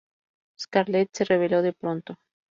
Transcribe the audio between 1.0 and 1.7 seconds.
se reveló